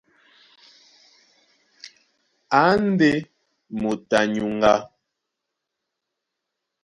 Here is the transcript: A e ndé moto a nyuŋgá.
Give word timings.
A 2.59 2.61
e 2.73 2.75
ndé 2.91 3.11
moto 3.79 4.13
a 4.19 4.21
nyuŋgá. 4.33 4.73